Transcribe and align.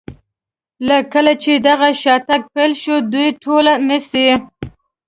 له 0.87 0.97
کله 1.13 1.33
چې 1.43 1.51
دغه 1.67 1.89
شاتګ 2.01 2.41
پیل 2.53 2.71
شوی 2.81 2.99
دوی 3.13 3.27
ټول 3.43 3.65
نیسي. 3.87 4.27